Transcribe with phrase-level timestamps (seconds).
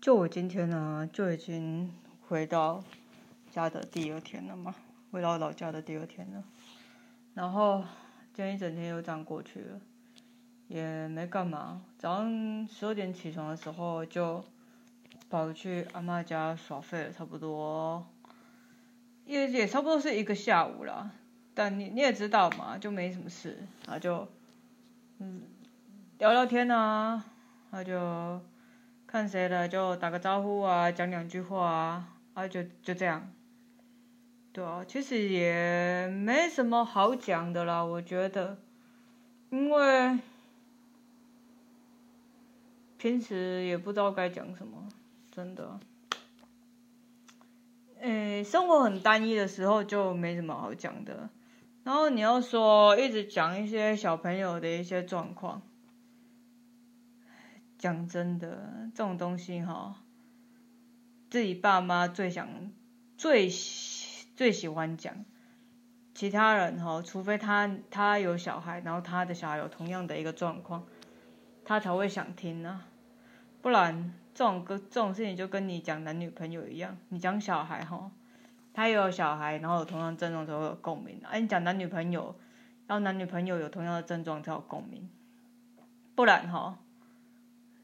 [0.00, 1.92] 就我今天呢，就已经
[2.26, 2.82] 回到
[3.50, 4.74] 家的第二天了嘛，
[5.12, 6.42] 回到老家的第二天了。
[7.34, 7.84] 然后
[8.32, 9.80] 今天一整天又这样过去了，
[10.68, 11.82] 也没干嘛。
[11.98, 14.42] 早上十二点起床的时候，就
[15.28, 18.06] 跑去阿妈家耍废了，差不多
[19.26, 21.10] 也也差不多是一个下午了。
[21.52, 24.26] 但你你也知道嘛，就没什么事，然后就
[25.18, 25.42] 嗯
[26.16, 27.22] 聊聊天啊，
[27.70, 28.40] 然后就。
[29.10, 33.28] 看谁了就打个招呼啊，讲两句话啊，啊就就这样，
[34.52, 38.56] 对啊，其实也没什么好讲的啦，我觉得，
[39.50, 40.16] 因为
[42.98, 44.88] 平时也不知道该讲什么，
[45.32, 45.80] 真的，
[47.98, 51.28] 诶，生活很单一的时候就没什么好讲的，
[51.82, 55.62] 然后你要说一直讲一些小朋友的一些状况。
[57.80, 60.02] 讲真的，这种东西哈，
[61.30, 62.70] 自己爸妈最想、
[63.16, 63.48] 最
[64.36, 65.24] 最喜欢讲，
[66.14, 70.84] 其他人哈，除非他他有小孩，然后他的小孩有同样的一个状况，
[71.64, 72.82] 他才会想听呢。
[73.62, 78.10] 不然，这种跟这种事情就跟你讲男女朋友一样，你讲小孩哈，
[78.74, 81.18] 他也有小孩，然后有同样症状才会有共鸣。
[81.24, 82.38] 哎，你讲男女朋友，
[82.88, 85.08] 要男女朋友有同样的症状才有共鸣，
[86.14, 86.78] 不然哈。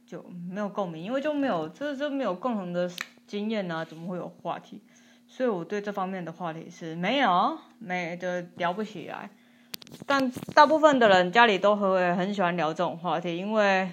[0.07, 2.89] 就没有共鸣，因为就没有，这这没有共同的
[3.27, 4.81] 经验啊，怎么会有话题？
[5.27, 9.29] 所以我对这方面的话题是没有，没就聊不起来。
[10.07, 13.91] 但大部分的人家里都会很喜欢聊这种话题，因为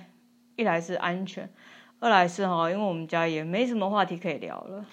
[0.56, 1.52] 一来是安全，
[2.00, 4.86] 二来是哈，因为我们家也没什么话题可以聊了。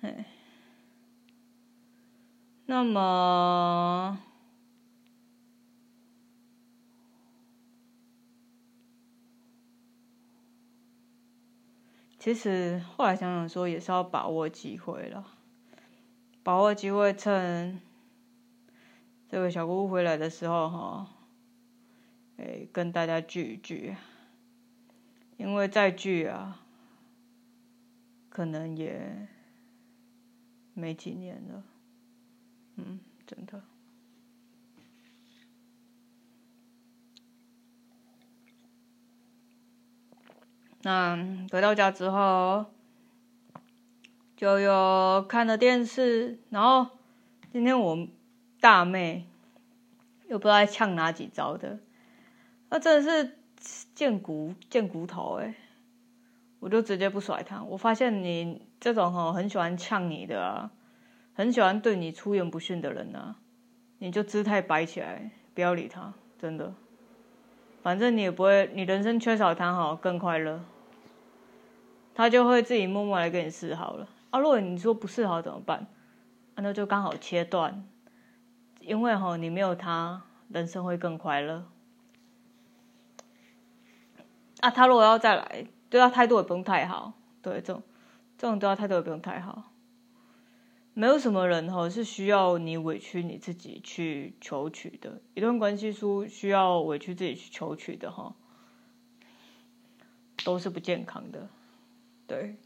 [0.00, 0.24] 哎，
[2.66, 4.18] 那么。
[12.22, 15.26] 其实后来想想说，也是要把握机会了，
[16.44, 17.80] 把握机会，趁
[19.28, 21.08] 这个小姑姑回来的时候，哈，
[22.36, 23.96] 哎，跟大家聚一聚，
[25.36, 26.60] 因为再聚啊，
[28.28, 29.26] 可能也
[30.74, 31.64] 没几年了，
[32.76, 33.60] 嗯，真的。
[40.82, 41.16] 那
[41.50, 42.66] 回到家之后，
[44.36, 46.98] 就有看了电视，然后
[47.52, 48.08] 今天我
[48.60, 49.28] 大妹
[50.28, 51.78] 又不知道呛哪几招的，
[52.68, 53.38] 那真的是
[53.94, 55.54] 贱骨贱骨头哎！
[56.58, 57.62] 我就直接不甩他。
[57.62, 60.70] 我发现你这种哈很喜欢呛你的啊，
[61.34, 63.36] 很喜欢对你出言不逊的人啊，
[63.98, 66.74] 你就姿态摆起来，不要理他，真的。
[67.82, 70.64] 反正你也不会，你人生缺少他好更快乐。
[72.14, 74.38] 他就会自己默默来跟你示好了啊！
[74.38, 75.86] 如果你说不示好怎么办？
[76.54, 77.84] 那就刚好切断，
[78.80, 81.66] 因为哈你没有他，人生会更快乐。
[84.60, 87.82] 啊，他如果要再来，对他态度也不用太好，对这种
[88.38, 89.72] 这种对他态度也不用太好。
[90.94, 98.36] 没有什么人哈是需要你委屈你自己去求取的，一段关系书需要委屈自己去求取的哈，
[100.44, 101.48] 都是不健康的。
[102.32, 102.56] 对，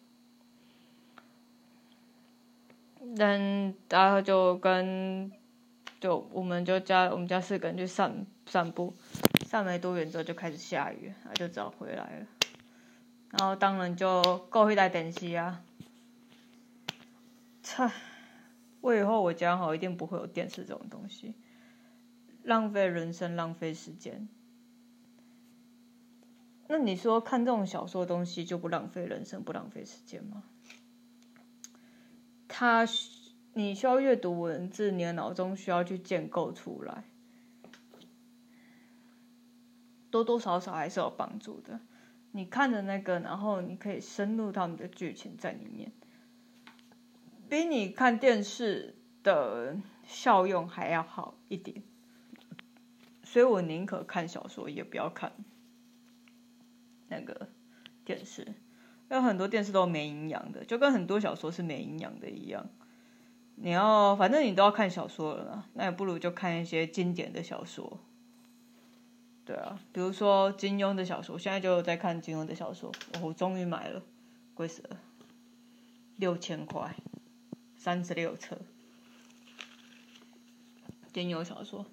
[3.88, 5.32] 然后就跟
[5.99, 8.94] 就我们就家我们家四个人去散散步，
[9.44, 12.27] 散没多远之后就开始下雨，他就只好回来了。
[13.32, 15.65] 然后当然就够一台电视啊，
[17.60, 17.91] 操！
[18.81, 21.34] 我以后我家好一定不会有电视这种东西，
[22.44, 24.28] 浪费人生，浪费时间。
[26.69, 30.43] 那你说看这种小说的东西就不浪费人生、不浪费时间吗？
[32.49, 32.87] 他，
[33.53, 37.04] 你需要阅读文字，你的脑中需要去建构出来，
[40.10, 41.81] 多多少少还是有帮助的。
[42.32, 45.92] 你看的那个，然后你可以深入他们的剧情在里面，
[47.48, 51.83] 比你看电视的效用还要好一点。
[53.22, 55.33] 所以我宁可看小说，也不要看。
[57.09, 57.49] 那个
[58.05, 58.55] 电视，
[59.09, 62.69] 有很多电视都没营养的，就跟很多小说是没营养的一样。
[63.57, 68.01] 你要反正你都要看小说了嘛，那也不如就看一些经典的小说。
[69.47, 72.93] 对啊，比如说金庸的小说，现在就在看金庸的小说，
[73.23, 74.03] 我终于买了，
[74.55, 74.99] 贵死了，
[76.17, 76.97] 六千块，
[77.77, 78.59] 三十六册
[81.13, 81.87] 金庸小说，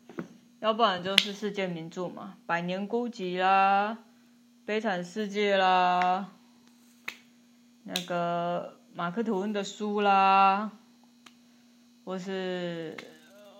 [0.60, 4.00] 要不然就是世界名著嘛，《百年孤寂》啦。
[4.66, 6.32] 悲惨世界啦，
[7.84, 10.72] 那个马克吐温的书啦，
[12.06, 12.96] 或是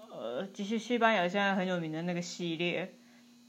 [0.10, 2.86] 呃，其实西班牙现在很有名的那个系列《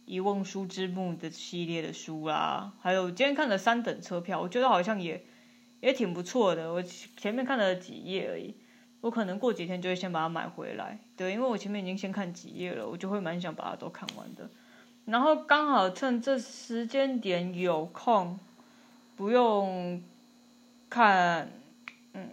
[0.05, 5.25] 遗忘书之墓》的系列的书啦，还有今天看的三等车票，我觉得好像也
[5.79, 6.73] 也挺不错的。
[6.73, 8.56] 我前面看了几页而已，
[9.01, 10.99] 我可能过几天就会先把它买回来。
[11.17, 14.51] 对，因为我前面已经先看几页了，我就会蛮想把它都看完的。
[15.06, 18.39] 然后刚好趁这时间点有空，
[19.17, 20.03] 不用。
[20.91, 21.51] 看，
[22.12, 22.31] 嗯，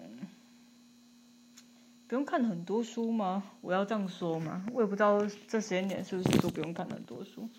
[2.07, 3.41] 不用看很多书吗？
[3.61, 4.63] 我要这样说吗？
[4.71, 7.49] 我也不知道这时间点是不是都不用看很多书。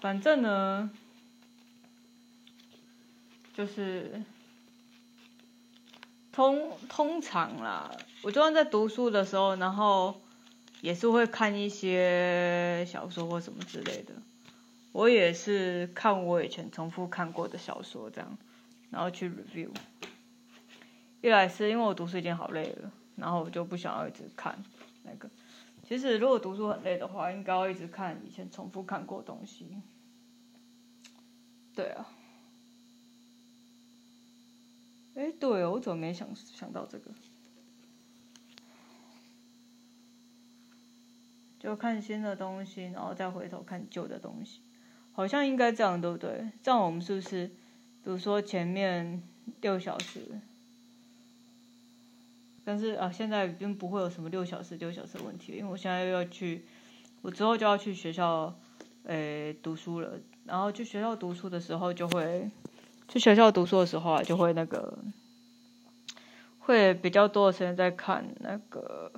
[0.00, 0.88] 反正呢，
[3.54, 4.22] 就是
[6.30, 7.90] 通通常啦，
[8.22, 10.20] 我就算在读书的时候，然后
[10.84, 14.12] 也是会看一些小说或什么之类的。
[14.92, 18.36] 我也是看我以前重复看过的小说这样。
[18.90, 19.70] 然后去 review，
[21.22, 24.62] 一来是因为我读书已经好累了，然后我就不想要一直看
[25.04, 25.30] 那个。
[25.88, 29.66] 其实如果读书很累的话，应该要一直看以前重复看过东西。
[31.74, 32.06] 对啊。
[35.14, 37.10] 哎，对，哦我怎么没想想到这个？
[41.64, 44.60] 就看新的东西，然后再回头看旧的东西，
[45.14, 46.50] 好像应该这样，对不对？
[46.62, 47.46] 这样我们是不是？
[47.46, 49.22] 比如说前面
[49.62, 50.20] 六小时，
[52.66, 56.66] 但是啊，现在已经不会有什么六小时、六小时的问题，因为我现在又要去，
[57.22, 58.54] 我之后就要去学校，
[59.04, 60.18] 诶，读书了。
[60.44, 62.50] 然后去学校读书的时候，就会
[63.08, 64.98] 去学校读书的时候啊，就会那个，
[66.58, 69.10] 会比较多的时间在看那个，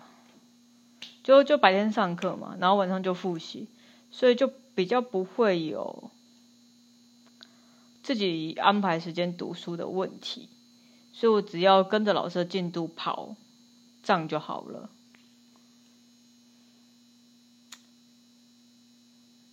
[1.26, 3.67] 就就白天上课嘛，然后晚上就复习，
[4.12, 4.46] 所以就
[4.76, 6.12] 比较不会有。
[8.05, 10.49] 自己安排时间读书的问题，
[11.12, 13.34] 所以我只要跟着老师的进度跑，
[14.05, 14.88] 这样就好了。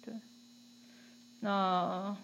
[0.05, 0.13] 对，
[1.39, 2.15] 那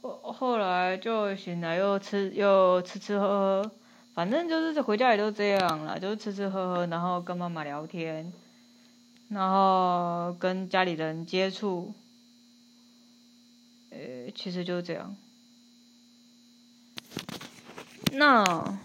[0.00, 3.26] 后后来就醒来又吃又吃吃喝
[3.64, 3.70] 喝，
[4.14, 8.32] 反正就是回家也都这样了，就是吃吃喝喝，然后跟妈妈聊天，
[9.28, 11.92] 然后跟家里人接触。
[13.90, 15.16] 呃，其实就是这样。
[18.12, 18.78] 那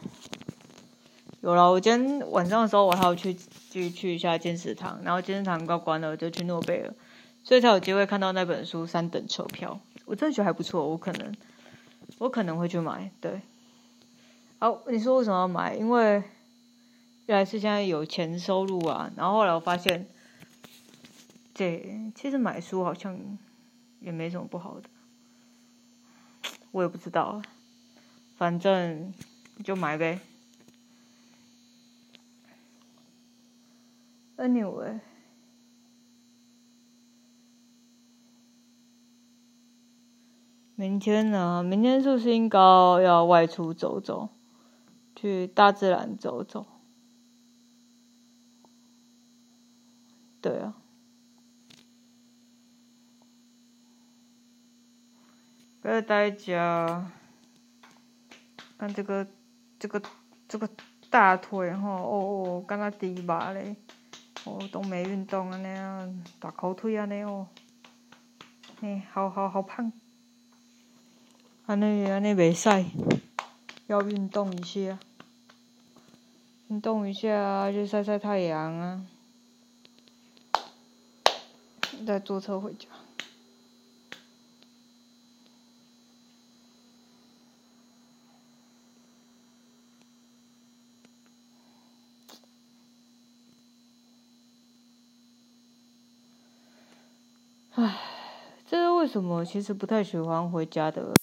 [1.42, 3.36] 有了，我今天晚上的时候，我还要去
[3.72, 6.94] 去去一下健身堂，然后健身堂要关了，我就去诺贝尔，
[7.44, 9.80] 所以才有机会看到那本书《三等车票》。
[10.06, 11.36] 我真的觉得还不错，我可能
[12.18, 13.12] 我可能会去买。
[13.20, 13.42] 对，
[14.60, 15.74] 哦，你说为什么要买？
[15.76, 16.22] 因为
[17.28, 19.10] 原来是现在有钱收入啊。
[19.16, 20.06] 然后后来我发现，
[21.54, 23.18] 这，其实买书好像
[24.02, 24.90] 也没什么不好的。
[26.72, 27.42] 我也不知道，
[28.38, 29.14] 反正
[29.64, 30.20] 就买呗。
[34.38, 35.00] Anyway，
[40.76, 41.64] 明天呢？
[41.64, 44.30] 明天是不是应该要外出走走，
[45.20, 46.66] 去大自然走走？
[50.40, 50.76] 对啊。
[55.82, 57.12] 不要待家，
[58.78, 59.28] 看这个，
[59.78, 60.02] 这个，
[60.48, 60.70] 这个
[61.10, 63.76] 大腿吼，哦哦，敢若猪肉咧，
[64.46, 66.08] 哦，都没运动安尼啊，
[66.40, 67.48] 大烤腿安尼哦，
[68.80, 69.92] 嘿，好好好胖，
[71.66, 72.70] 安尼安尼袂使，
[73.88, 75.00] 要运动一下，
[76.70, 79.06] 运动一下啊去晒晒太阳啊，
[82.06, 82.88] 再坐车回家。
[97.74, 97.98] 唉，
[98.70, 99.44] 这是为什么？
[99.44, 101.14] 其实不太喜欢回家的，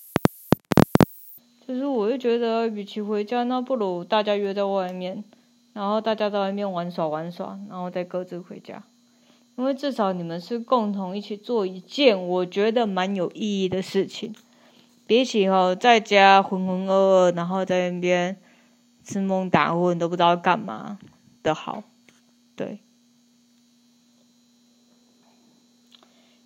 [1.66, 5.24] 就是我就觉得，与其回家，那不如大家约在外面，
[5.72, 8.84] 然后大家在外面玩耍玩耍，然后再各自回家，
[9.56, 14.32] 因为至少你们是共同一起做一件我觉得蛮有意义的事情，
[15.08, 18.36] 比起哈在家浑浑噩噩，然后在那边
[19.02, 20.98] 吃梦打混都不知道干嘛
[21.42, 21.82] 的好，
[22.54, 22.78] 对。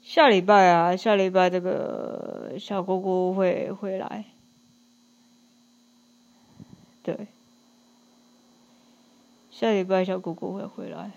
[0.03, 4.25] 下礼拜啊，下礼拜这个小姑姑会回来，
[7.03, 7.27] 对，
[9.51, 11.13] 下礼拜小姑姑会回来，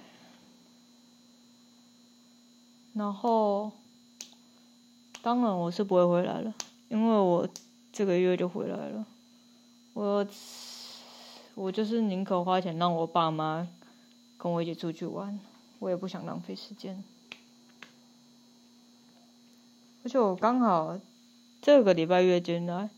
[2.94, 3.72] 然后，
[5.22, 6.54] 当然我是不会回来了，
[6.90, 7.48] 因为我
[7.92, 9.06] 这个月就回来了。
[9.94, 10.26] 我
[11.56, 13.68] 我就是宁可花钱让我爸妈
[14.38, 15.40] 跟我一起出去玩，
[15.80, 17.04] 我也不想浪费时间。
[20.04, 21.00] 而且我刚好
[21.62, 22.90] 这个礼拜月经来，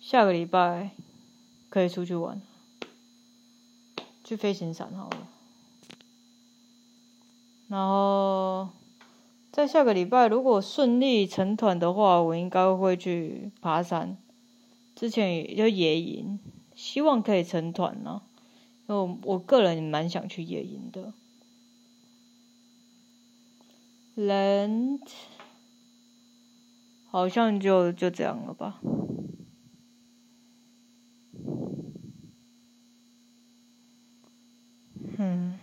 [0.00, 0.90] 下个礼拜
[1.68, 2.40] 可以出去玩，
[4.24, 5.28] 去飞行伞好了。
[7.68, 8.70] 然后
[9.52, 14.16] 在下个礼拜如果顺利成团的话，我应该会去爬山。
[14.96, 16.40] 之前也就野营，
[16.74, 18.22] 希望可以成团呢。
[18.88, 21.12] 因为我个人蛮想去野营的。
[24.14, 24.98] 人
[27.10, 28.80] 好像就就这样了吧。
[35.18, 35.58] 嗯。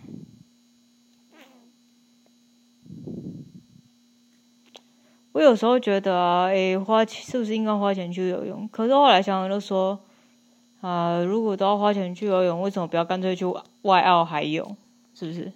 [5.32, 8.66] 我有时候觉得啊，诶，花钱是不是应该花钱去游泳？
[8.68, 10.00] 可是后来想想就说，
[10.80, 13.44] 啊，如果都要花钱去游泳，为什么不要干脆去
[13.82, 14.76] 外澳海泳？
[15.14, 15.52] 是不是？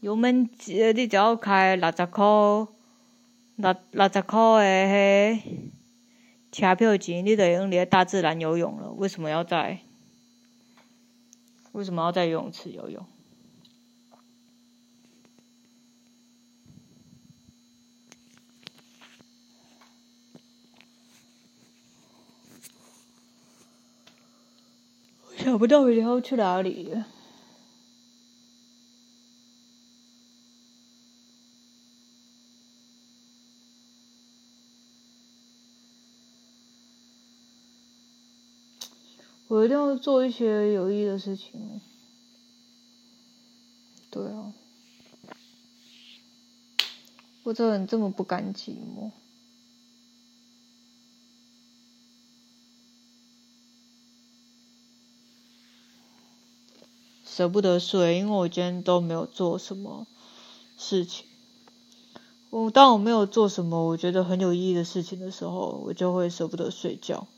[0.00, 0.50] 油门，
[0.96, 2.24] 你只要开六十块，
[3.54, 5.40] 六六十块的迄
[6.52, 8.92] 车票钱，你就用你的大自然游泳了。
[8.92, 9.80] 为什么要在？
[11.72, 13.06] 为什么要在游泳池游泳？
[25.38, 27.02] 想不到要去哪里。
[39.52, 41.78] 我一定要做一些有益的事情。
[44.10, 44.54] 对啊，
[47.42, 49.10] 我这人这么不甘寂寞。
[57.26, 60.06] 舍不得睡，因为我今天都没有做什么
[60.78, 61.26] 事情。
[62.48, 67.28] 我当我没有做什么我觉得很有意义的事情的时候，我就会舍不得睡觉。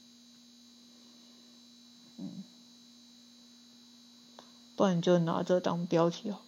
[4.77, 6.39] 不然就拿这当标题哦。